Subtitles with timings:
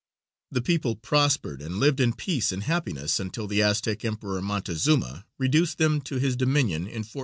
[0.49, 5.77] The people prospered and lived in peace and happiness until the Aztec Emperor Montezuma reduced
[5.77, 7.19] them to his dominion in 1457.